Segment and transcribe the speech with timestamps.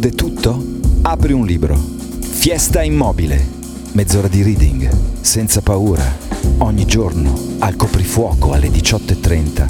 [0.00, 0.64] chiude tutto?
[1.02, 1.78] Apri un libro.
[2.20, 3.38] Fiesta immobile.
[3.92, 4.90] Mezz'ora di reading.
[5.20, 6.02] Senza paura.
[6.58, 7.38] Ogni giorno.
[7.58, 9.66] Al coprifuoco alle 18.30.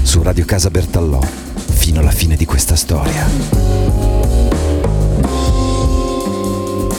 [0.00, 1.20] Su Radio Casa Bertallò.
[1.20, 3.87] Fino alla fine di questa storia.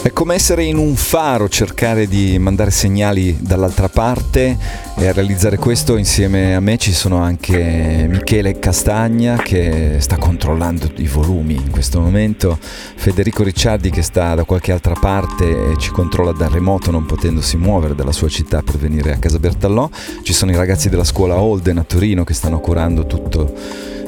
[0.02, 4.58] È come essere in un faro, cercare di mandare segnali dall'altra parte
[4.96, 10.90] e a realizzare questo insieme a me ci sono anche Michele Castagna che sta controllando
[10.96, 15.92] i volumi in questo momento, Federico Ricciardi che sta da qualche altra parte e ci
[15.92, 19.90] controlla da remoto non potendosi muovere dalla sua città per venire a Casa Bertallò,
[20.24, 23.54] ci sono i ragazzi della scuola Holden a Torino che stanno curando tutto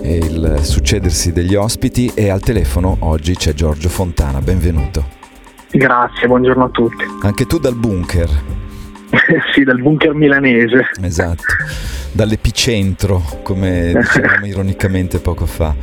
[0.04, 5.21] il succedersi degli ospiti e al telefono oggi c'è Giorgio Fontana, benvenuto.
[5.72, 7.06] Grazie, buongiorno a tutti.
[7.22, 8.30] Anche tu dal bunker?
[9.54, 10.90] sì, dal bunker milanese.
[11.02, 11.44] Esatto,
[12.12, 15.74] dall'epicentro, come dicevamo ironicamente poco fa.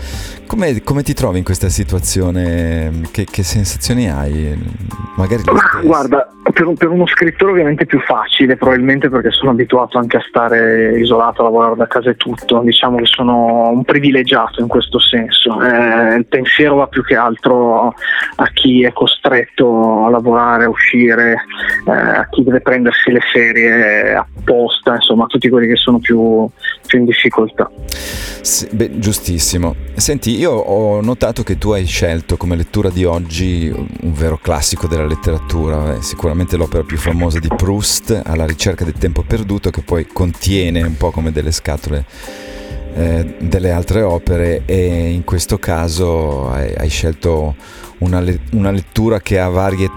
[0.47, 3.03] Come, come, ti trovi in questa situazione?
[3.11, 4.57] Che, che sensazioni hai?
[5.17, 9.98] Magari Ma, guarda, per, per, uno scrittore ovviamente è più facile, probabilmente perché sono abituato
[9.98, 12.61] anche a stare isolato, a lavorare da casa e tutto.
[12.61, 15.61] Diciamo che sono un privilegiato in questo senso.
[15.63, 17.95] Eh, il pensiero va più che altro
[18.37, 21.45] a chi è costretto a lavorare, a uscire,
[21.87, 26.17] eh, a chi deve prendersi le ferie apposta, insomma, a tutti quelli che sono più,
[26.86, 27.70] più in difficoltà.
[28.41, 29.74] Sì, beh, giustissimo.
[29.94, 34.86] Senti, io ho notato che tu hai scelto come lettura di oggi un vero classico
[34.86, 39.83] della letteratura, eh, sicuramente l'opera più famosa di Proust, Alla ricerca del tempo perduto, che
[39.83, 42.06] poi contiene un po' come delle scatole
[42.94, 47.55] eh, delle altre opere e in questo caso hai, hai scelto
[47.98, 49.89] una, le- una lettura che ha varie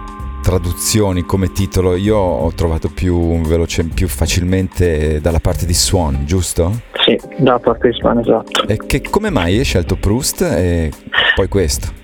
[0.41, 6.81] traduzioni come titolo io ho trovato più veloce, più facilmente dalla parte di Swan, giusto?
[7.05, 8.67] Sì, dalla parte di Swan, esatto.
[8.67, 10.91] E che, come mai hai scelto Proust e
[11.35, 12.00] poi questo?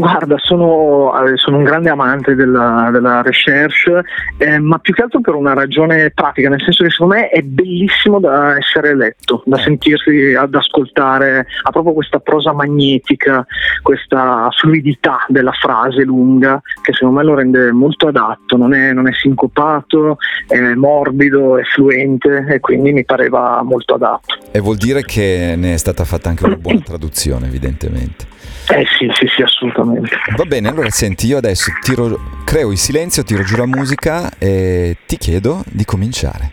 [0.00, 4.02] Guarda, sono, eh, sono, un grande amante della, della recherche,
[4.38, 7.42] eh, ma più che altro per una ragione pratica, nel senso che secondo me è
[7.42, 13.44] bellissimo da essere letto, da sentirsi, ad ascoltare, ha proprio questa prosa magnetica,
[13.82, 19.06] questa fluidità della frase lunga che secondo me lo rende molto adatto, non è, non
[19.06, 20.16] è sincopato,
[20.46, 24.38] è morbido, è fluente e quindi mi pareva molto adatto.
[24.50, 28.38] E vuol dire che ne è stata fatta anche una buona traduzione, evidentemente.
[28.68, 30.16] Eh sì, sì, sì, assolutamente.
[30.36, 34.96] Va bene, allora senti, io adesso tiro, creo il silenzio, tiro giù la musica e
[35.06, 36.52] ti chiedo di cominciare.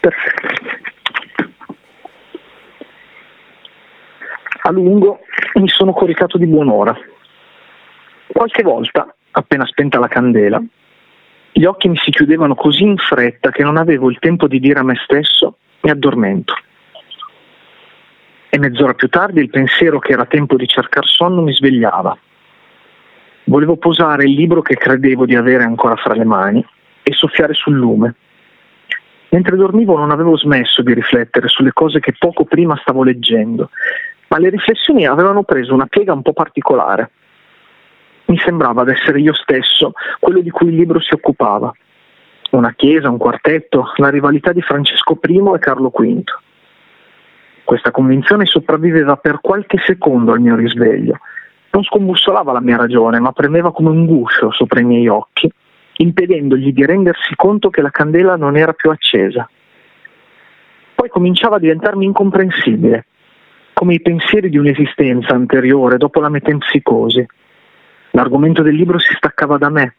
[0.00, 0.46] Perfetto.
[4.62, 5.20] A lungo
[5.54, 6.96] mi sono coricato di buon'ora.
[8.26, 10.62] Qualche volta, appena spenta la candela,
[11.52, 14.80] gli occhi mi si chiudevano così in fretta che non avevo il tempo di dire
[14.80, 16.54] a me stesso mi addormento
[18.50, 22.16] e mezz'ora più tardi il pensiero che era tempo di cercare sonno mi svegliava.
[23.44, 26.64] Volevo posare il libro che credevo di avere ancora fra le mani
[27.02, 28.14] e soffiare sul lume.
[29.30, 33.70] Mentre dormivo non avevo smesso di riflettere sulle cose che poco prima stavo leggendo,
[34.28, 37.10] ma le riflessioni avevano preso una piega un po' particolare.
[38.26, 41.72] Mi sembrava ad essere io stesso quello di cui il libro si occupava.
[42.50, 46.22] Una chiesa, un quartetto, la rivalità di Francesco I e Carlo V.
[47.68, 51.18] Questa convinzione sopravviveva per qualche secondo al mio risveglio.
[51.70, 55.52] Non scombussolava la mia ragione, ma premeva come un guscio sopra i miei occhi,
[55.98, 59.46] impedendogli di rendersi conto che la candela non era più accesa.
[60.94, 63.04] Poi cominciava a diventarmi incomprensibile,
[63.74, 67.26] come i pensieri di un'esistenza anteriore dopo la metempsicosi.
[68.12, 69.94] L'argomento del libro si staccava da me.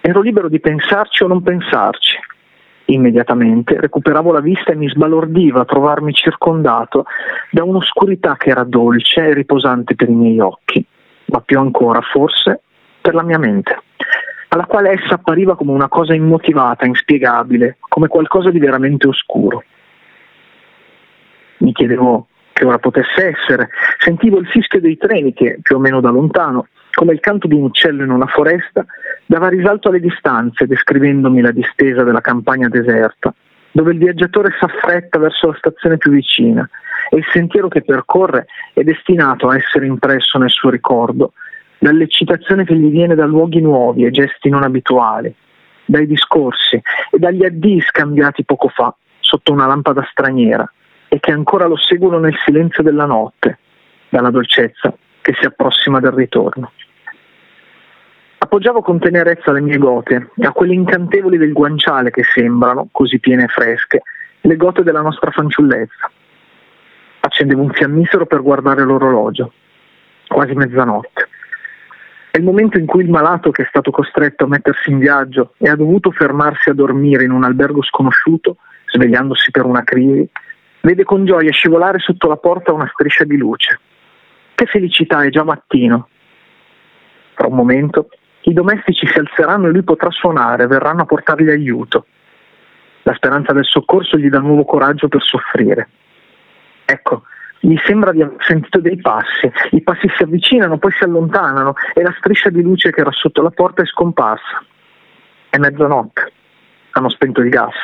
[0.00, 2.16] Ero libero di pensarci o non pensarci,
[2.86, 7.04] Immediatamente recuperavo la vista e mi sbalordiva trovarmi circondato
[7.50, 10.84] da un'oscurità che era dolce e riposante per i miei occhi,
[11.26, 12.60] ma più ancora forse
[13.00, 13.82] per la mia mente,
[14.48, 19.62] alla quale essa appariva come una cosa immotivata, inspiegabile, come qualcosa di veramente oscuro.
[21.58, 26.00] Mi chiedevo che ora potesse essere, sentivo il fischio dei treni che, più o meno
[26.00, 28.84] da lontano, come il canto di un uccello in una foresta,
[29.26, 33.34] dava risalto alle distanze, descrivendomi la distesa della campagna deserta,
[33.70, 36.68] dove il viaggiatore s'affretta verso la stazione più vicina
[37.10, 41.32] e il sentiero che percorre è destinato a essere impresso nel suo ricordo
[41.78, 45.34] dall'eccitazione che gli viene da luoghi nuovi e gesti non abituali,
[45.84, 46.76] dai discorsi
[47.10, 50.70] e dagli addii scambiati poco fa sotto una lampada straniera
[51.08, 53.58] e che ancora lo seguono nel silenzio della notte,
[54.08, 56.70] dalla dolcezza che si approssima del ritorno.
[58.42, 63.44] Appoggiavo con tenerezza le mie gote a quelle incantevoli del guanciale che sembrano, così piene
[63.44, 64.02] e fresche,
[64.40, 66.10] le gote della nostra fanciullezza.
[67.20, 69.52] Accendevo un fiammifero per guardare l'orologio.
[70.26, 71.28] Quasi mezzanotte.
[72.32, 75.54] È il momento in cui il malato che è stato costretto a mettersi in viaggio
[75.58, 78.56] e ha dovuto fermarsi a dormire in un albergo sconosciuto,
[78.86, 80.28] svegliandosi per una crisi,
[80.80, 83.78] vede con gioia scivolare sotto la porta una striscia di luce.
[84.56, 86.08] Che felicità, è già mattino.
[87.34, 88.08] Tra un momento
[88.42, 92.06] i domestici si alzeranno e lui potrà suonare, verranno a portargli aiuto.
[93.02, 95.88] La speranza del soccorso gli dà nuovo coraggio per soffrire.
[96.84, 97.22] Ecco,
[97.60, 102.02] gli sembra di aver sentito dei passi, i passi si avvicinano, poi si allontanano e
[102.02, 104.64] la striscia di luce che era sotto la porta è scomparsa.
[105.48, 106.32] È mezzanotte,
[106.92, 107.74] hanno spento il gas.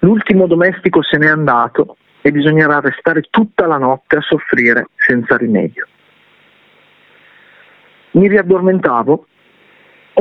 [0.00, 5.86] L'ultimo domestico se n'è andato e bisognerà restare tutta la notte a soffrire senza rimedio.
[8.12, 9.26] Mi riaddormentavo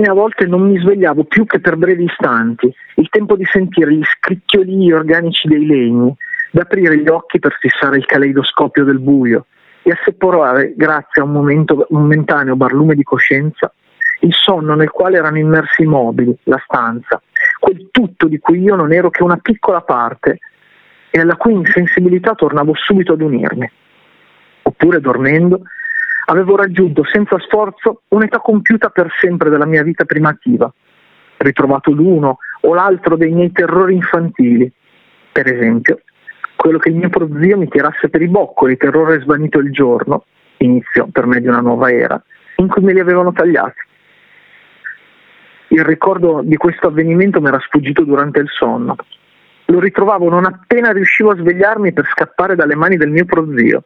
[0.02, 3.94] e a volte non mi svegliavo più che per brevi istanti, il tempo di sentire
[3.94, 6.16] gli scricchiolii organici dei legni,
[6.52, 9.48] d'aprire gli occhi per fissare il caleidoscopio del buio
[9.82, 13.74] e asseporare, grazie a un, momento, momentaneo barlume di coscienza,
[14.22, 17.22] il sonno nel quale erano immersi i mobili, la stanza,
[17.60, 20.40] quel tutto di cui io non ero che una piccola parte
[21.10, 23.70] e alla cui insensibilità tornavo subito ad unirmi.
[24.62, 25.64] Oppure dormendo
[26.30, 30.72] avevo raggiunto senza sforzo un'età compiuta per sempre della mia vita primativa,
[31.38, 34.72] ritrovato l'uno o l'altro dei miei terrori infantili,
[35.32, 36.02] per esempio
[36.60, 40.26] quello che il mio prozio mi tirasse per i boccoli, terrore svanito il giorno,
[40.58, 42.22] inizio per me di una nuova era,
[42.58, 43.80] in cui me li avevano tagliati.
[45.70, 48.98] Il ricordo di questo avvenimento mi era sfuggito durante il sonno.
[49.68, 53.86] Lo ritrovavo non appena riuscivo a svegliarmi per scappare dalle mani del mio prozio,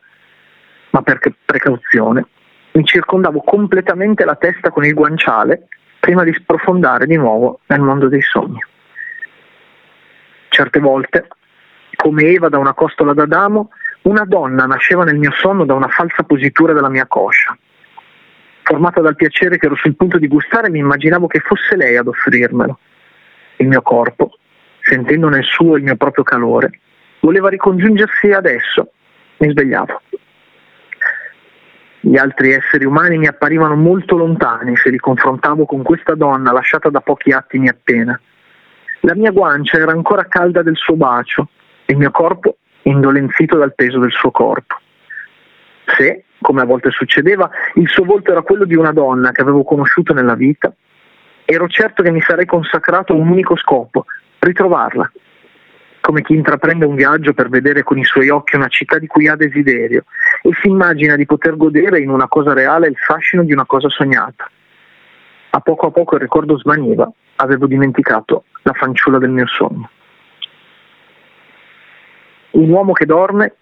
[0.93, 2.25] ma per precauzione
[2.73, 5.67] mi circondavo completamente la testa con il guanciale
[5.99, 8.59] prima di sprofondare di nuovo nel mondo dei sogni.
[10.49, 11.27] Certe volte
[11.95, 13.69] come Eva da una costola d'Adamo,
[14.03, 17.57] una donna nasceva nel mio sonno da una falsa positura della mia coscia.
[18.63, 22.07] Formata dal piacere che ero sul punto di gustare, mi immaginavo che fosse lei ad
[22.07, 22.77] offrirmelo.
[23.57, 24.37] Il mio corpo,
[24.81, 26.79] sentendo nel suo il mio proprio calore,
[27.19, 28.91] voleva ricongiungersi adesso.
[29.37, 30.01] Mi svegliavo.
[32.05, 36.89] Gli altri esseri umani mi apparivano molto lontani se li confrontavo con questa donna lasciata
[36.89, 38.19] da pochi attimi appena.
[39.00, 41.47] La mia guancia era ancora calda del suo bacio
[41.85, 44.75] il mio corpo indolenzito dal peso del suo corpo.
[45.95, 49.63] Se, come a volte succedeva, il suo volto era quello di una donna che avevo
[49.63, 50.73] conosciuto nella vita,
[51.45, 54.07] ero certo che mi sarei consacrato a un unico scopo,
[54.39, 55.09] ritrovarla,
[56.03, 59.29] come chi intraprende un viaggio per vedere con i suoi occhi una città di cui
[59.29, 60.03] ha desiderio
[60.41, 63.88] e si immagina di poter godere in una cosa reale il fascino di una cosa
[63.88, 64.50] sognata.
[65.51, 69.89] A poco a poco il ricordo smaniva, avevo dimenticato la fanciulla del mio sogno.
[72.51, 73.55] Un uomo che dorme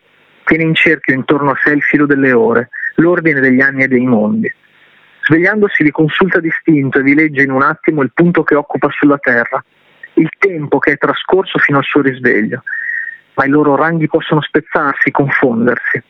[0.43, 4.07] tiene in cerchio intorno a sé il filo delle ore, l'ordine degli anni e dei
[4.07, 4.51] mondi.
[5.25, 9.19] Svegliandosi vi consulta distinto e vi legge in un attimo il punto che occupa sulla
[9.19, 9.63] terra,
[10.13, 12.63] il tempo che è trascorso fino al suo risveglio,
[13.35, 16.03] ma i loro ranghi possono spezzarsi, confondersi.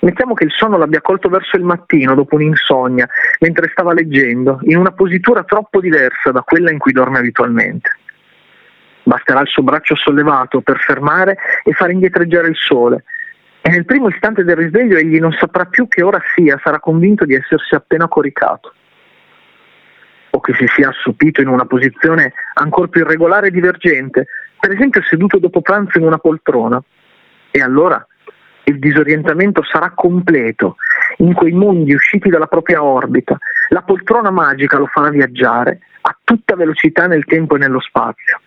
[0.00, 3.08] Mettiamo che il sonno l'abbia colto verso il mattino, dopo un'insonnia,
[3.40, 7.90] mentre stava leggendo, in una positura troppo diversa da quella in cui dorme abitualmente.
[9.02, 13.04] Basterà il suo braccio sollevato per fermare e far indietreggiare il sole.
[13.62, 17.24] E nel primo istante del risveglio egli non saprà più che ora sia, sarà convinto
[17.24, 18.74] di essersi appena coricato.
[20.36, 24.26] O che si sia assopito in una posizione ancora più irregolare e divergente,
[24.60, 26.78] per esempio seduto dopo pranzo in una poltrona.
[27.50, 28.06] E allora
[28.64, 30.76] il disorientamento sarà completo
[31.18, 33.38] in quei mondi usciti dalla propria orbita.
[33.70, 38.38] La poltrona magica lo farà viaggiare a tutta velocità nel tempo e nello spazio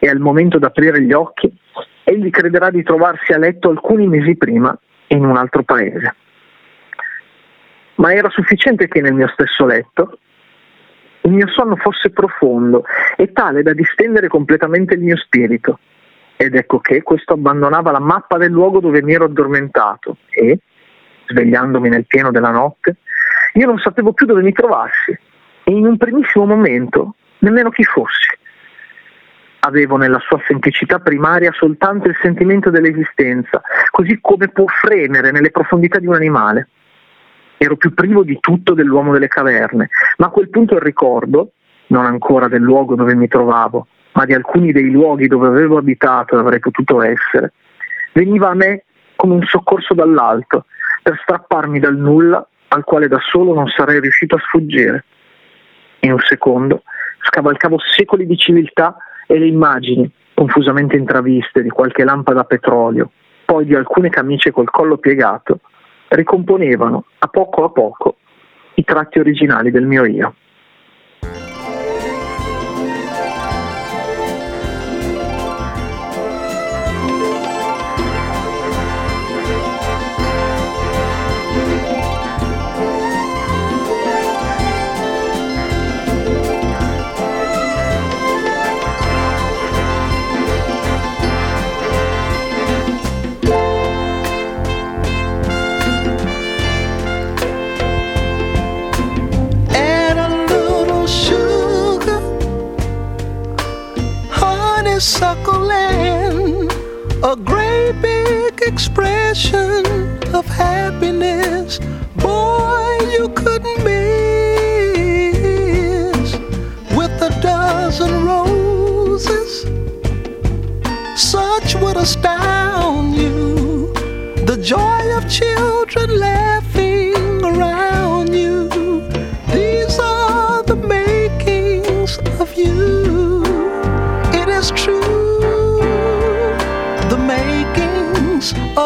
[0.00, 1.56] e al momento d'aprire gli occhi,
[2.02, 4.76] egli crederà di trovarsi a letto alcuni mesi prima
[5.08, 6.16] in un altro paese.
[7.96, 10.18] Ma era sufficiente che nel mio stesso letto
[11.22, 12.84] il mio sonno fosse profondo
[13.16, 15.78] e tale da distendere completamente il mio spirito.
[16.36, 20.58] Ed ecco che questo abbandonava la mappa del luogo dove mi ero addormentato e,
[21.26, 22.96] svegliandomi nel pieno della notte,
[23.54, 25.16] io non sapevo più dove mi trovassi
[25.64, 28.40] e in un primissimo momento nemmeno chi fossi
[29.64, 35.98] avevo nella sua semplicità primaria soltanto il sentimento dell'esistenza, così come può fremere nelle profondità
[35.98, 36.68] di un animale.
[37.62, 41.52] Ero più privo di tutto dell'uomo delle caverne, ma a quel punto il ricordo,
[41.86, 46.34] non ancora del luogo dove mi trovavo, ma di alcuni dei luoghi dove avevo abitato
[46.34, 47.52] e avrei potuto essere,
[48.14, 48.82] veniva a me
[49.14, 50.64] come un soccorso dall'alto,
[51.04, 55.04] per strapparmi dal nulla al quale da solo non sarei riuscito a sfuggire.
[56.00, 56.82] In un secondo
[57.20, 58.96] scavalcavo secoli di civiltà
[59.28, 63.12] e le immagini, confusamente intraviste, di qualche lampada a petrolio,
[63.44, 65.60] poi di alcune camicie col collo piegato,
[66.14, 68.16] ricomponevano a poco a poco
[68.74, 70.34] i tratti originali del mio io.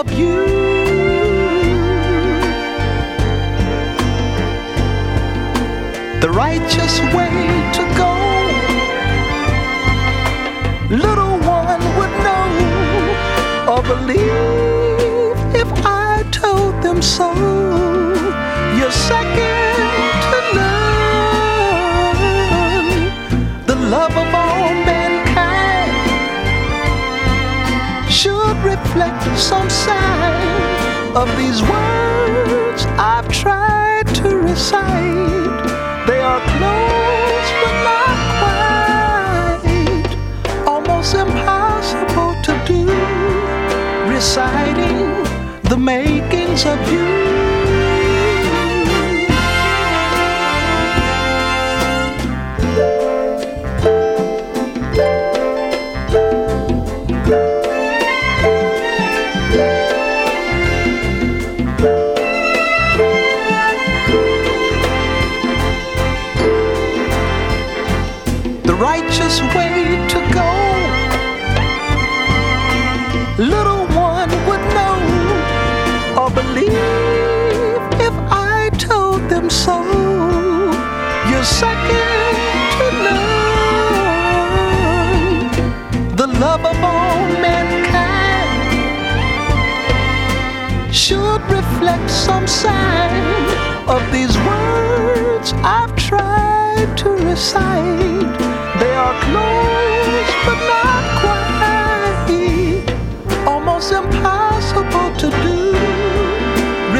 [0.00, 0.44] Of you.
[6.20, 7.36] The righteous way
[7.76, 8.12] to go,
[10.90, 12.50] little one would know
[13.72, 17.32] or believe if I told them so.
[18.76, 19.65] You're second
[28.96, 35.66] reflect some sign of these words I've tried to recite.
[36.06, 39.66] They are close but not quite,
[40.66, 42.86] almost impossible to do.
[44.10, 44.98] Reciting
[45.64, 47.15] the makings of you.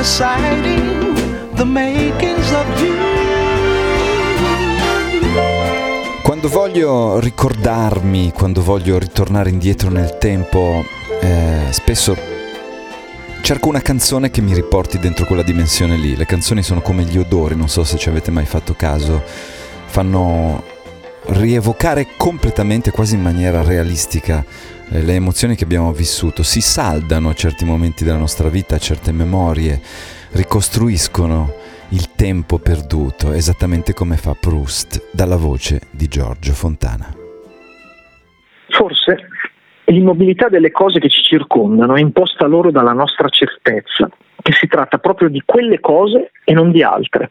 [0.09, 2.95] Reciting the makings of you.
[6.23, 10.85] Quando voglio ricordarmi, quando voglio ritornare indietro nel tempo,
[11.21, 12.17] eh, spesso
[13.43, 16.15] cerco una canzone che mi riporti dentro quella dimensione lì.
[16.15, 19.25] Le canzoni sono come gli odori, non so se ci avete mai fatto caso,
[19.87, 20.63] fanno
[21.31, 24.45] rievocare completamente, quasi in maniera realistica,
[24.89, 29.13] le emozioni che abbiamo vissuto, si saldano a certi momenti della nostra vita, a certe
[29.13, 29.81] memorie,
[30.33, 31.53] ricostruiscono
[31.91, 37.15] il tempo perduto, esattamente come fa Proust, dalla voce di Giorgio Fontana.
[38.69, 39.29] Forse
[39.87, 44.09] l'immobilità delle cose che ci circondano è imposta loro dalla nostra certezza,
[44.43, 47.31] che si tratta proprio di quelle cose e non di altre,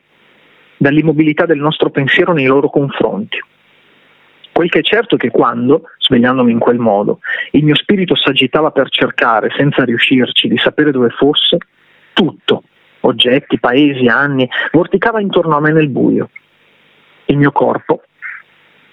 [0.78, 3.40] dall'immobilità del nostro pensiero nei loro confronti.
[4.56, 7.20] Quel che è certo è che quando, svegliandomi in quel modo,
[7.52, 11.58] il mio spirito s'agitava per cercare, senza riuscirci, di sapere dove fosse,
[12.14, 12.64] tutto,
[13.02, 16.30] oggetti, paesi, anni, vorticava intorno a me nel buio.
[17.26, 18.04] Il mio corpo,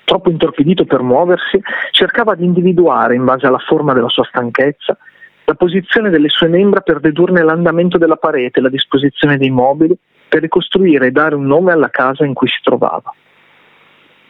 [0.03, 4.99] troppo intorpidito per muoversi, cercava di individuare, in base alla forma della sua stanchezza,
[5.45, 9.97] la posizione delle sue membra per dedurne l'andamento della parete, la disposizione dei mobili,
[10.29, 13.15] per ricostruire e dare un nome alla casa in cui si trovava.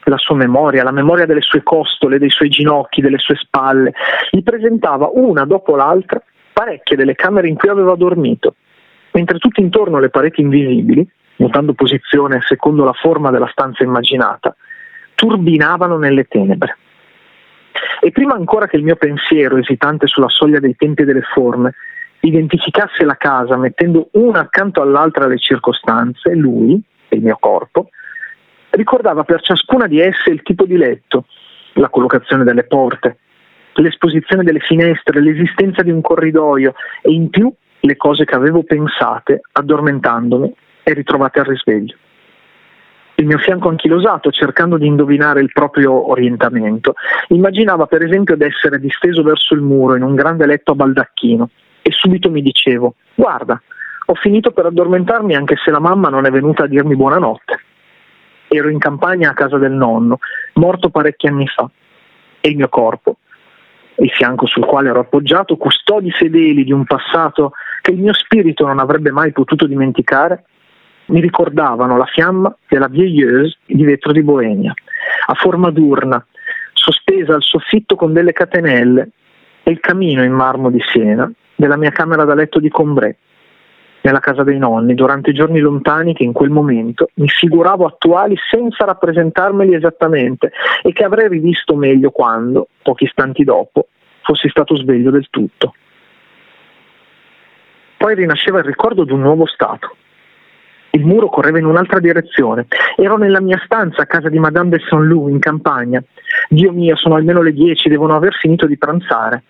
[0.04, 3.92] La sua memoria, la memoria delle sue costole, dei suoi ginocchi, delle sue spalle,
[4.30, 6.21] gli presentava una dopo l'altra
[6.52, 8.56] parecchie delle camere in cui aveva dormito,
[9.12, 14.54] mentre tutti intorno alle pareti invisibili, mutando posizione secondo la forma della stanza immaginata,
[15.14, 16.76] turbinavano nelle tenebre.
[18.00, 21.75] E prima ancora che il mio pensiero, esitante sulla soglia dei tempi e delle forme,
[22.21, 27.88] identificasse la casa mettendo una accanto all'altra le circostanze, lui, il mio corpo,
[28.73, 31.26] ricordava per ciascuna di esse il tipo di letto,
[31.75, 33.19] la collocazione delle porte,
[33.75, 39.41] l'esposizione delle finestre, l'esistenza di un corridoio e in più le cose che avevo pensate
[39.52, 41.97] addormentandomi e ritrovate al risveglio.
[43.17, 46.95] il mio fianco anchilosato cercando di indovinare il proprio orientamento.
[47.29, 51.50] Immaginava per esempio di essere disteso verso il muro in un grande letto a baldacchino
[51.83, 53.61] e subito mi dicevo guarda,
[54.07, 57.62] ho finito per addormentarmi anche se la mamma non è venuta a dirmi buonanotte.
[58.54, 60.18] Ero in campagna a casa del nonno,
[60.54, 61.68] morto parecchi anni fa,
[62.38, 63.16] e il mio corpo,
[63.97, 68.66] il fianco sul quale ero appoggiato, custodi fedeli di un passato che il mio spirito
[68.66, 70.44] non avrebbe mai potuto dimenticare,
[71.06, 74.75] mi ricordavano la fiamma della Vieilleuse di vetro di Boemia,
[75.26, 76.23] a forma d'urna,
[76.75, 79.09] sospesa al soffitto con delle catenelle,
[79.62, 83.16] e il camino in marmo di Siena della mia camera da letto di Combray,
[84.02, 88.37] nella casa dei nonni, durante i giorni lontani che in quel momento mi figuravo attuali
[88.50, 93.88] senza rappresentarmeli esattamente e che avrei rivisto meglio quando, pochi istanti dopo,
[94.23, 95.75] fossi stato sveglio del tutto.
[97.97, 99.97] Poi rinasceva il ricordo di un nuovo stato,
[100.94, 102.66] il muro correva in un'altra direzione.
[102.97, 106.02] Ero nella mia stanza a casa di Madame de Saint-Loup in campagna.
[106.49, 109.42] Dio mio, sono almeno le dieci, devono aver finito di pranzare.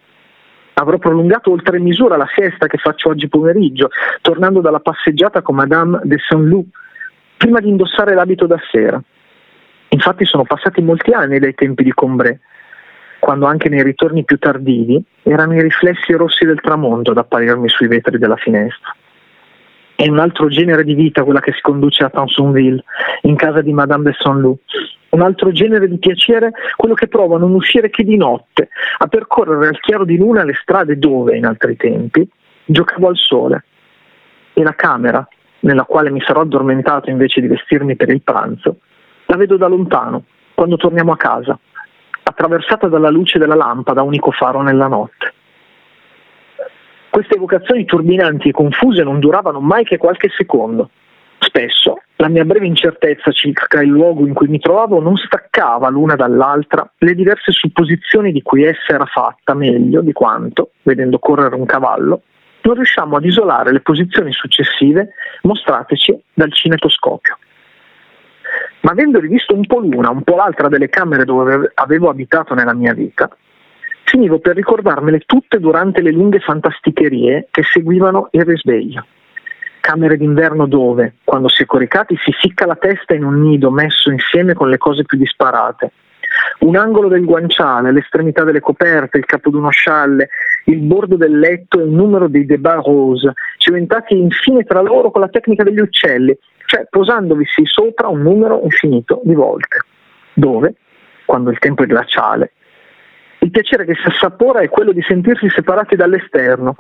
[0.74, 6.00] Avrò prolungato oltre misura la siesta che faccio oggi pomeriggio, tornando dalla passeggiata con Madame
[6.04, 6.66] de Saint-Loup,
[7.36, 9.00] prima di indossare l'abito da sera.
[9.88, 12.38] Infatti sono passati molti anni dai tempi di Combray,
[13.18, 17.88] quando anche nei ritorni più tardivi erano i riflessi rossi del tramonto ad apparirmi sui
[17.88, 18.94] vetri della finestra.
[19.94, 22.82] È un altro genere di vita quella che si conduce a Tansonville,
[23.22, 24.60] in casa di Madame de Saint-Loup.
[25.10, 29.06] Un altro genere di piacere quello che provo a non uscire che di notte, a
[29.06, 32.26] percorrere al chiaro di luna le strade dove, in altri tempi,
[32.64, 33.64] giocavo al sole.
[34.54, 35.26] E la camera,
[35.60, 38.78] nella quale mi sarò addormentato invece di vestirmi per il pranzo,
[39.26, 41.58] la vedo da lontano, quando torniamo a casa,
[42.22, 45.34] attraversata dalla luce della lampada, unico faro nella notte.
[47.12, 50.88] Queste evocazioni turbinanti e confuse non duravano mai che qualche secondo.
[51.40, 56.16] Spesso la mia breve incertezza circa il luogo in cui mi trovavo non staccava l'una
[56.16, 61.66] dall'altra le diverse supposizioni di cui essa era fatta meglio di quanto, vedendo correre un
[61.66, 62.22] cavallo,
[62.62, 65.10] non riusciamo ad isolare le posizioni successive
[65.42, 67.36] mostrateci dal cinetoscopio.
[68.80, 72.72] Ma avendo rivisto un po' l'una, un po' l'altra delle camere dove avevo abitato nella
[72.72, 73.28] mia vita,
[74.04, 79.06] finivo per ricordarmele tutte durante le lunghe fantasticherie che seguivano il risveglio.
[79.80, 84.10] Camere d'inverno dove, quando si è coricati, si ficca la testa in un nido messo
[84.10, 85.92] insieme con le cose più disparate.
[86.60, 90.28] Un angolo del guanciale, l'estremità delle coperte, il capo di uno scialle,
[90.66, 95.20] il bordo del letto e il numero dei débat rose, cimentati infine tra loro con
[95.20, 96.36] la tecnica degli uccelli,
[96.66, 99.78] cioè posandovisi sopra un numero infinito di volte.
[100.32, 100.74] Dove,
[101.24, 102.52] quando il tempo è glaciale,
[103.42, 106.76] il piacere che si assapora è quello di sentirsi separati dall'esterno,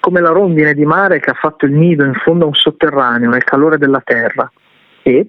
[0.00, 3.30] come la rondine di mare che ha fatto il nido in fondo a un sotterraneo
[3.30, 4.50] nel calore della terra.
[5.02, 5.26] E,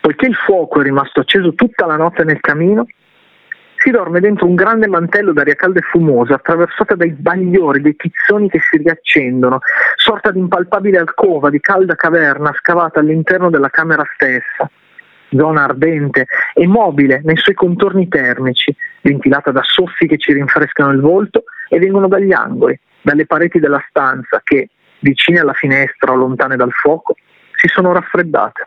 [0.00, 2.86] poiché il fuoco è rimasto acceso tutta la notte nel camino,
[3.76, 8.50] si dorme dentro un grande mantello d'aria calda e fumosa, attraversata dai bagliori, dei tizzoni
[8.50, 9.60] che si riaccendono,
[9.96, 14.70] sorta di impalpabile alcova, di calda caverna scavata all'interno della camera stessa
[15.30, 21.00] zona ardente e mobile nei suoi contorni termici, ventilata da soffi che ci rinfrescano il
[21.00, 24.68] volto e vengono dagli angoli, dalle pareti della stanza che,
[25.00, 27.14] vicine alla finestra o lontane dal fuoco,
[27.54, 28.66] si sono raffreddate.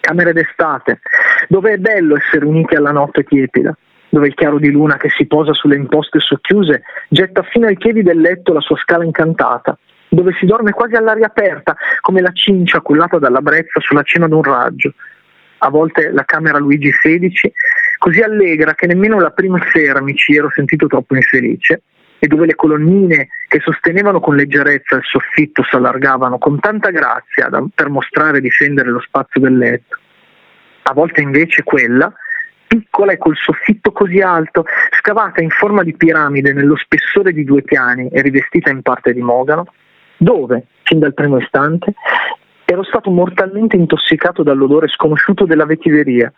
[0.00, 1.00] Camere d'estate,
[1.48, 3.76] dove è bello essere uniti alla notte tiepida,
[4.08, 8.02] dove il chiaro di luna che si posa sulle imposte socchiuse getta fino ai piedi
[8.02, 12.80] del letto la sua scala incantata, dove si dorme quasi all'aria aperta, come la cincia
[12.80, 14.92] cullata dalla brezza sulla cima d'un raggio,
[15.64, 17.52] a volte la camera Luigi XVI,
[17.98, 21.82] così allegra che nemmeno la prima sera mi ci ero sentito troppo infelice
[22.18, 27.48] e dove le colonnine che sostenevano con leggerezza il soffitto si allargavano con tanta grazia
[27.48, 29.98] da, per mostrare e difendere lo spazio del letto.
[30.84, 32.12] A volte invece quella,
[32.66, 34.64] piccola e col soffitto così alto,
[34.98, 39.20] scavata in forma di piramide nello spessore di due piani e rivestita in parte di
[39.20, 39.66] mogano,
[40.16, 41.92] dove, fin dal primo istante,
[42.72, 46.32] ero stato mortalmente intossicato dall'odore sconosciuto della vetiveria,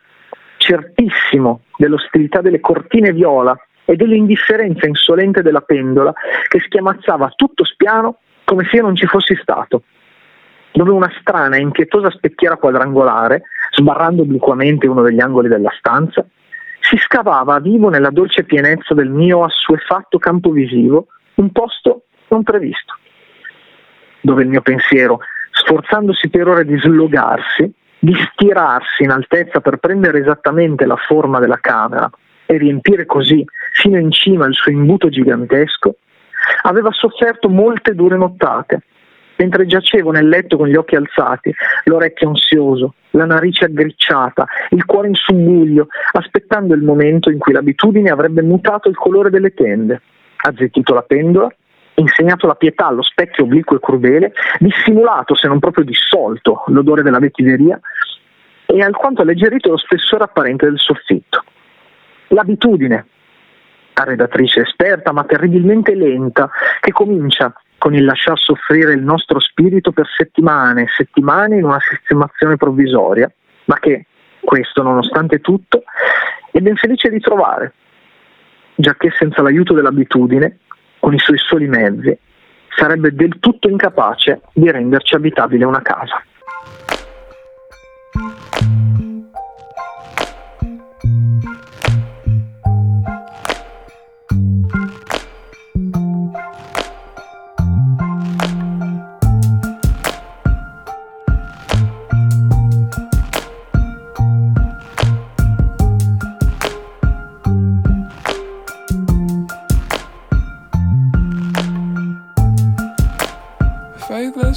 [0.56, 6.12] certissimo dell'ostilità delle cortine viola e dell'indifferenza insolente della pendola
[6.48, 9.84] che schiamazzava tutto spiano come se io non ci fossi stato,
[10.72, 16.24] dove una strana e impietosa specchiera quadrangolare, sbarrando obliquamente uno degli angoli della stanza,
[16.80, 22.94] si scavava vivo nella dolce pienezza del mio assuefatto campo visivo un posto non previsto,
[24.20, 25.20] dove il mio pensiero
[25.64, 31.58] sforzandosi per ora di slogarsi, di stirarsi in altezza per prendere esattamente la forma della
[31.58, 32.08] camera
[32.46, 35.96] e riempire così fino in cima il suo imbuto gigantesco,
[36.62, 38.82] aveva sofferto molte dure nottate,
[39.36, 41.52] mentre giacevo nel letto con gli occhi alzati,
[41.84, 48.10] l'orecchio ansioso, la narice aggricciata, il cuore in subbuglio, aspettando il momento in cui l'abitudine
[48.10, 50.02] avrebbe mutato il colore delle tende,
[50.36, 51.48] azzettito la pendola,
[51.94, 57.18] insegnato la pietà allo specchio obliquo e crudele, dissimulato se non proprio dissolto l'odore della
[57.18, 57.78] vetiveria
[58.66, 61.44] e alquanto alleggerito lo spessore apparente del soffitto.
[62.28, 63.06] L'abitudine,
[63.92, 70.06] arredatrice esperta ma terribilmente lenta, che comincia con il lasciar soffrire il nostro spirito per
[70.16, 73.30] settimane e settimane in una sistemazione provvisoria,
[73.66, 74.06] ma che,
[74.40, 75.84] questo nonostante tutto,
[76.50, 77.74] è ben felice di trovare,
[78.74, 80.60] giacché senza l'aiuto dell'abitudine,
[81.04, 82.18] con i suoi soli mezzi,
[82.74, 86.24] sarebbe del tutto incapace di renderci abitabile una casa.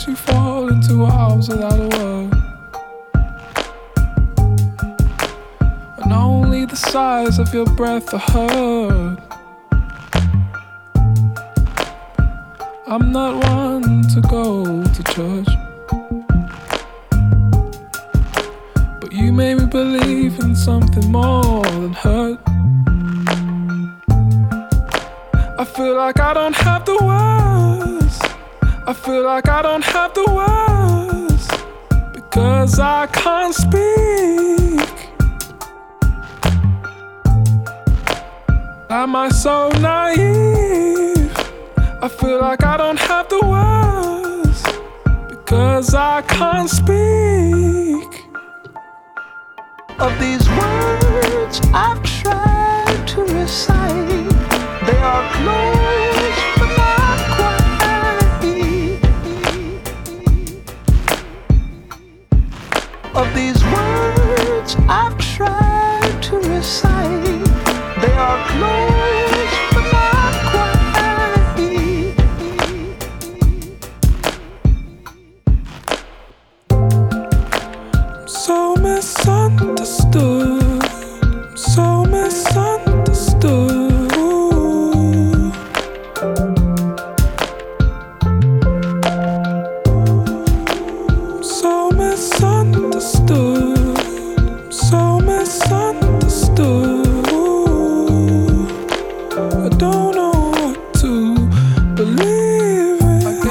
[0.05, 2.33] You fall into arms without a word.
[5.97, 9.17] And only the size of your breath are heard.
[12.85, 15.47] I'm not one to go to church.
[19.01, 22.39] But you made me believe in something more than hurt.
[25.59, 27.56] I feel like I don't have the words.
[28.89, 31.45] I feel like I don't have the words
[32.13, 34.87] because I can't speak.
[38.89, 41.35] Am I so naive?
[42.01, 44.63] I feel like I don't have the words
[45.31, 48.23] because I can't speak.
[49.99, 54.29] Of these words I've tried to recite,
[54.85, 55.96] they are close.
[63.17, 67.45] Of these words I've tried to recite.
[68.01, 69.16] They are close,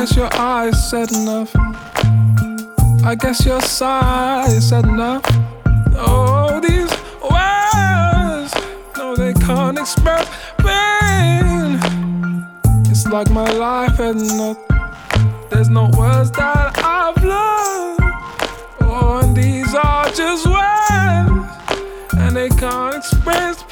[0.06, 1.50] said enough.
[3.04, 5.22] I guess your sigh said enough.
[5.96, 6.90] Oh, these
[7.22, 8.54] words,
[8.96, 11.80] no, they can't express pain.
[12.90, 14.58] It's like my life had enough.
[15.50, 18.00] There's no words that I've learned.
[18.82, 23.62] Oh, and these are just words, and they can't express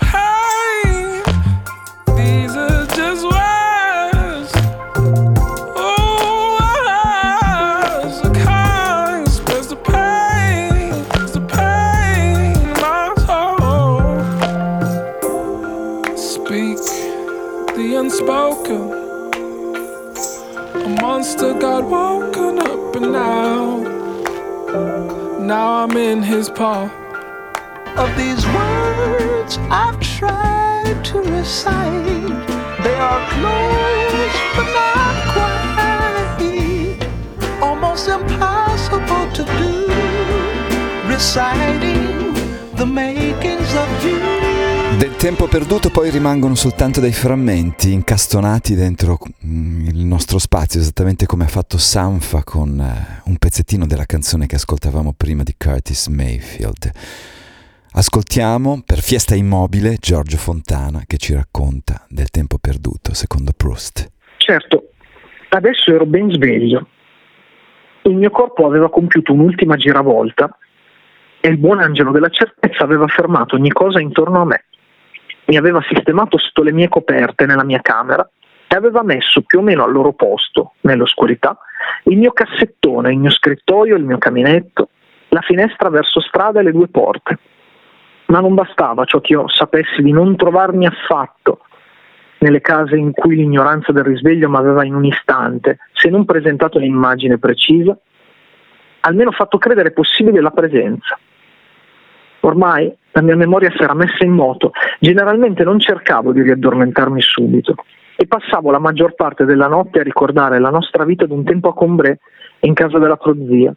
[23.15, 23.79] now,
[25.39, 26.91] now I'm in his paw.
[27.97, 32.47] Of these words I've tried to recite,
[32.83, 34.04] they are close
[45.25, 51.45] tempo perduto poi rimangono soltanto dei frammenti incastonati dentro mm, il nostro spazio, esattamente come
[51.45, 56.91] ha fatto Sanfa con eh, un pezzettino della canzone che ascoltavamo prima di Curtis Mayfield.
[57.93, 64.07] Ascoltiamo per Fiesta Immobile Giorgio Fontana che ci racconta del tempo perduto secondo Proust.
[64.37, 64.91] Certo,
[65.49, 66.87] adesso ero ben sveglio.
[68.03, 70.55] Il mio corpo aveva compiuto un'ultima giravolta
[71.41, 74.65] e il buon angelo della certezza aveva fermato ogni cosa intorno a me
[75.47, 78.29] mi aveva sistemato sotto le mie coperte nella mia camera
[78.67, 81.57] e aveva messo più o meno al loro posto, nell'oscurità,
[82.05, 84.89] il mio cassettone, il mio scrittoio, il mio caminetto,
[85.29, 87.39] la finestra verso strada e le due porte.
[88.27, 91.61] Ma non bastava ciò che io sapessi di non trovarmi affatto
[92.39, 96.79] nelle case in cui l'ignoranza del risveglio mi aveva in un istante, se non presentato
[96.79, 97.97] un'immagine precisa,
[99.01, 101.19] almeno fatto credere possibile la presenza.
[102.45, 107.75] Ormai la mia memoria si era messa in moto, generalmente non cercavo di riaddormentarmi subito
[108.17, 111.75] e passavo la maggior parte della notte a ricordare la nostra vita d'un tempo a
[111.75, 112.19] Combré
[112.61, 113.75] in casa della prozia,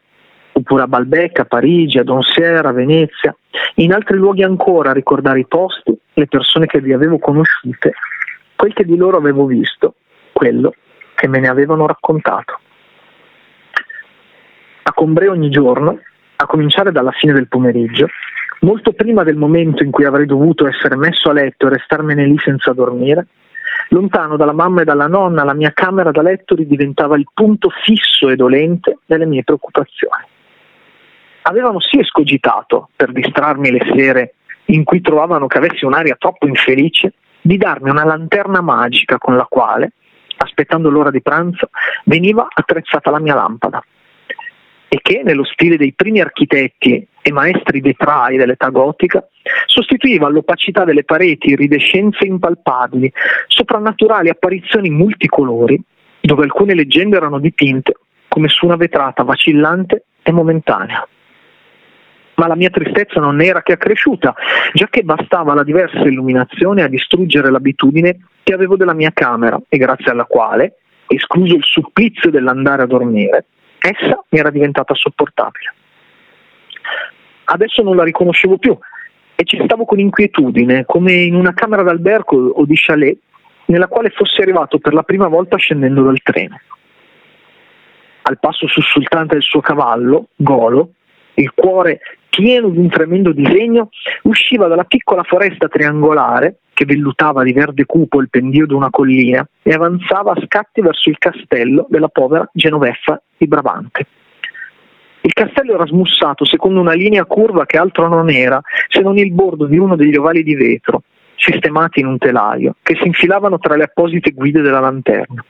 [0.51, 3.33] oppure a Balbec, a Parigi, a Donsiera, a Venezia,
[3.75, 7.93] in altri luoghi ancora a ricordare i posti, le persone che vi avevo conosciute,
[8.57, 9.95] quel che di loro avevo visto,
[10.33, 10.73] quello
[11.15, 12.59] che me ne avevano raccontato.
[14.83, 15.99] A Combré ogni giorno,
[16.35, 18.07] a cominciare dalla fine del pomeriggio,
[18.61, 22.37] molto prima del momento in cui avrei dovuto essere messo a letto e restarmene lì
[22.39, 23.27] senza dormire,
[23.89, 28.29] lontano dalla mamma e dalla nonna, la mia camera da letto ridiventava il punto fisso
[28.29, 30.23] e dolente delle mie preoccupazioni.
[31.43, 34.33] Avevano sì escogitato, per distrarmi le sere
[34.65, 39.45] in cui trovavano che avessi un'aria troppo infelice, di darmi una lanterna magica con la
[39.49, 39.93] quale,
[40.37, 41.69] aspettando l'ora di pranzo,
[42.03, 43.81] veniva attrezzata la mia lampada
[44.89, 49.25] e che, nello stile dei primi architetti e maestri vetrai dell'età gotica,
[49.65, 53.11] sostituiva all'opacità delle pareti iridescenze impalpabili,
[53.47, 55.81] soprannaturali apparizioni multicolori,
[56.21, 57.93] dove alcune leggende erano dipinte
[58.27, 61.07] come su una vetrata vacillante e momentanea.
[62.35, 64.35] Ma la mia tristezza non era che accresciuta,
[64.73, 69.77] già che bastava la diversa illuminazione a distruggere l'abitudine che avevo della mia camera e
[69.77, 70.75] grazie alla quale,
[71.07, 73.45] escluso il supplizio dell'andare a dormire,
[73.79, 75.73] essa mi era diventata sopportabile.
[77.45, 78.77] Adesso non la riconoscevo più
[79.35, 83.17] e ci stavo con inquietudine, come in una camera d'albergo o di chalet
[83.65, 86.59] nella quale fossi arrivato per la prima volta scendendo dal treno.
[88.23, 90.91] Al passo sussultante del suo cavallo, Golo,
[91.35, 93.89] il cuore pieno di un tremendo disegno,
[94.23, 99.43] usciva dalla piccola foresta triangolare che vellutava di verde cupo il pendio di una collina
[99.63, 104.05] e avanzava a scatti verso il castello della povera Genoveffa di Brabante.
[105.21, 109.31] Il castello era smussato secondo una linea curva che altro non era se non il
[109.31, 111.01] bordo di uno degli ovali di vetro,
[111.35, 115.43] sistemati in un telaio, che si infilavano tra le apposite guide della lanterna.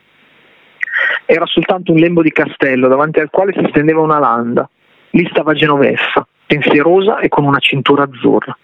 [1.26, 4.70] Era soltanto un lembo di castello davanti al quale si stendeva una landa.
[5.10, 8.58] Lì stava Genoveffa, pensierosa e con una cintura azzurra.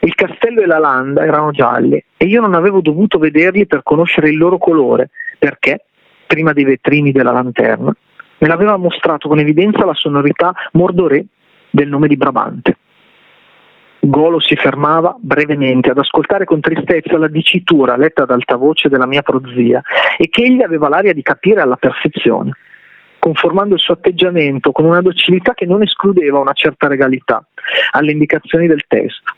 [0.00, 4.30] Il castello e la landa erano gialli e io non avevo dovuto vederli per conoscere
[4.30, 5.84] il loro colore, perché,
[6.26, 7.94] prima dei vetrini della lanterna,
[8.38, 11.24] me l'aveva mostrato con evidenza la sonorità mordoré
[11.70, 12.76] del nome di Brabante.
[14.00, 19.06] Golo si fermava brevemente ad ascoltare con tristezza la dicitura letta ad alta voce della
[19.06, 19.80] mia prozia
[20.18, 22.50] e che egli aveva l'aria di capire alla perfezione
[23.22, 27.46] conformando il suo atteggiamento con una docilità che non escludeva una certa regalità
[27.92, 29.32] alle indicazioni del testo.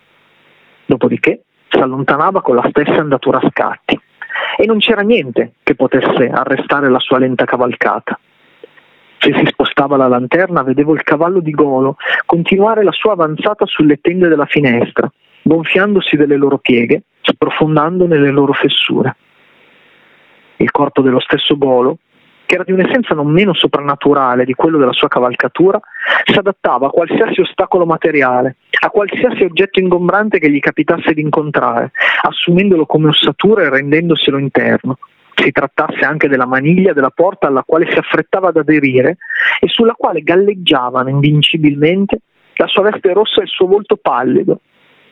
[0.86, 3.98] Dopodiché si allontanava con la stessa andatura a scatti
[4.56, 8.18] e non c'era niente che potesse arrestare la sua lenta cavalcata.
[9.18, 13.98] Se si spostava la lanterna vedevo il cavallo di Golo continuare la sua avanzata sulle
[14.00, 15.10] tende della finestra,
[15.42, 19.16] gonfiandosi delle loro pieghe, sprofondando nelle loro fessure.
[20.56, 21.98] Il corpo dello stesso Golo
[22.54, 25.80] che era di un'essenza non meno soprannaturale di quello della sua cavalcatura,
[26.24, 31.90] si adattava a qualsiasi ostacolo materiale, a qualsiasi oggetto ingombrante che gli capitasse di incontrare,
[32.22, 34.98] assumendolo come ossatura e rendendoselo interno.
[35.34, 39.16] Si trattasse anche della maniglia della porta alla quale si affrettava ad aderire
[39.58, 42.18] e sulla quale galleggiavano invincibilmente
[42.54, 44.60] la sua veste rossa e il suo volto pallido,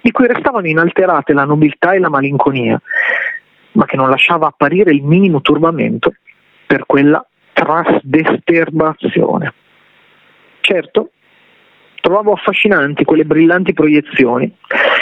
[0.00, 2.80] di cui restavano inalterate la nobiltà e la malinconia,
[3.72, 6.12] ma che non lasciava apparire il minimo turbamento
[6.64, 9.52] per quella trasdesterbazione.
[10.60, 11.10] Certo,
[12.00, 14.52] trovavo affascinanti quelle brillanti proiezioni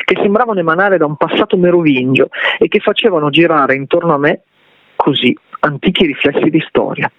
[0.05, 4.43] che sembravano emanare da un passato merovingio e che facevano girare intorno a me
[4.97, 7.11] così antichi riflessi di storia.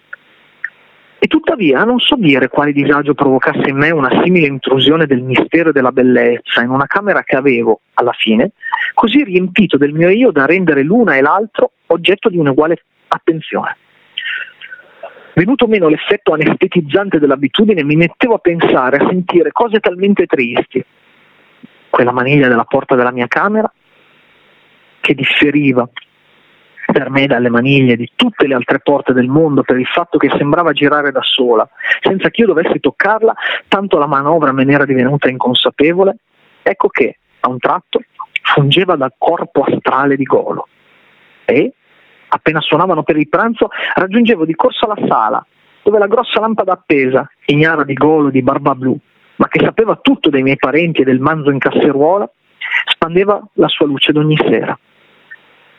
[1.18, 5.68] E tuttavia non so dire quale disagio provocasse in me una simile intrusione del mistero
[5.68, 8.50] e della bellezza in una camera che avevo, alla fine,
[8.92, 13.76] così riempito del mio io da rendere l'una e l'altro oggetto di un'uguale attenzione.
[15.34, 20.84] Venuto meno l'effetto anestetizzante dell'abitudine, mi mettevo a pensare, a sentire cose talmente tristi.
[21.88, 23.72] Quella maniglia della porta della mia camera,
[25.00, 25.88] che differiva
[26.92, 30.30] per me dalle maniglie di tutte le altre porte del mondo per il fatto che
[30.36, 31.68] sembrava girare da sola,
[32.00, 33.34] senza che io dovessi toccarla,
[33.68, 36.16] tanto la manovra me ne era divenuta inconsapevole,
[36.62, 38.02] ecco che, a un tratto,
[38.42, 40.68] fungeva da corpo astrale di Golo.
[41.46, 41.72] E,
[42.34, 45.44] appena suonavano per il pranzo, raggiungevo di corso la sala,
[45.82, 48.96] dove la grossa lampada appesa, ignara di golo di barba blu,
[49.36, 52.28] ma che sapeva tutto dei miei parenti e del manzo in casseruola,
[52.86, 54.78] spandeva la sua luce d'ogni sera.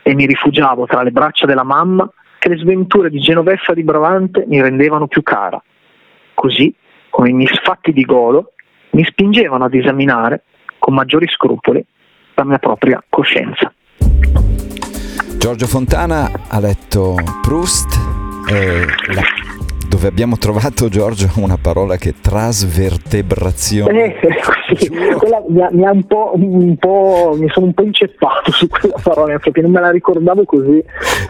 [0.05, 2.05] e mi rifugiavo tra le braccia della mamma
[2.37, 5.63] che le sventure di Genoveffa di Bravante mi rendevano più cara.
[6.33, 6.75] Così,
[7.09, 8.51] come i miei sfatti di golo,
[8.91, 10.43] mi spingevano ad esaminare,
[10.77, 11.83] con maggiori scrupoli,
[12.33, 13.72] la mia propria coscienza.
[15.43, 17.99] Giorgio Fontana ha letto Proust
[18.49, 19.23] e la
[19.89, 24.05] dove abbiamo trovato Giorgio una parola che trasvertebrazione.
[24.05, 24.15] Eh,
[24.77, 28.69] sì, quella mi, ha, mi, ha un un po', mi sono un po' inceppato su
[28.69, 30.81] quella parola perché non me la ricordavo così,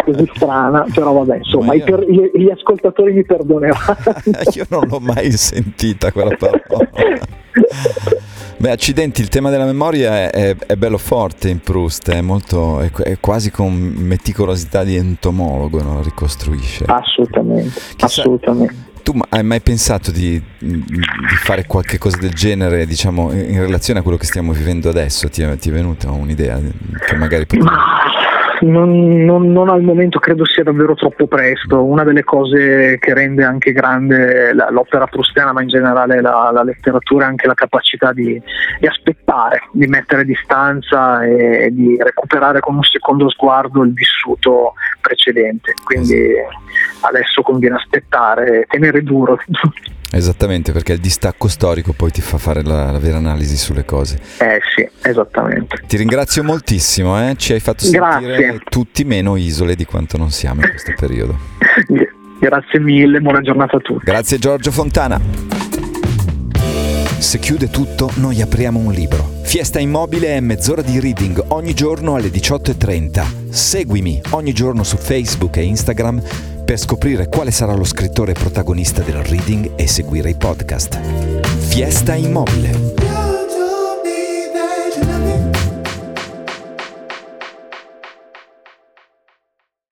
[0.06, 1.84] così strana, però vabbè, insomma, io...
[1.84, 3.98] per, gli, gli, ascoltatori mi perdoneranno.
[4.54, 6.62] io non l'ho mai sentita quella parola.
[8.64, 12.80] Beh, accidenti, il tema della memoria è, è, è bello forte in Proust, è, molto,
[12.80, 16.02] è, quasi con meticolosità di entomologo, no?
[16.02, 16.86] ricostruisce.
[16.88, 18.92] Assolutamente, Chissà, assolutamente.
[19.04, 20.82] Tu hai mai pensato di, di,
[21.44, 25.28] fare qualche cosa del genere, diciamo, in relazione a quello che stiamo vivendo adesso?
[25.28, 26.58] Ti è, ti è venuta un'idea
[27.06, 27.70] che magari potrebbe...
[27.70, 28.13] Ma
[28.64, 31.84] non, non, non, al momento, credo sia davvero troppo presto.
[31.84, 37.26] Una delle cose che rende anche grande l'opera prustiana, ma in generale la, la letteratura,
[37.26, 38.42] è anche la capacità di,
[38.80, 45.74] di, aspettare, di mettere distanza e di recuperare con un secondo sguardo il vissuto precedente.
[45.84, 46.34] Quindi
[47.02, 49.38] adesso conviene aspettare, e tenere duro.
[50.16, 54.20] Esattamente, perché il distacco storico poi ti fa fare la, la, vera analisi sulle cose.
[54.40, 55.82] Eh sì, esattamente.
[55.88, 57.34] Ti ringrazio moltissimo, eh?
[57.36, 58.60] ci hai fatto sentire Grazie.
[58.70, 61.36] tutti meno isole di quanto non siamo in questo periodo.
[62.40, 64.04] Grazie mille, buona giornata a tutti.
[64.06, 65.63] Grazie Giorgio Fontana.
[67.34, 69.28] Se chiude tutto, noi apriamo un libro.
[69.42, 73.50] Fiesta Immobile è mezz'ora di reading ogni giorno alle 18.30.
[73.50, 76.22] Seguimi ogni giorno su Facebook e Instagram
[76.64, 81.00] per scoprire quale sarà lo scrittore protagonista del reading e seguire i podcast.
[81.70, 83.13] Fiesta Immobile.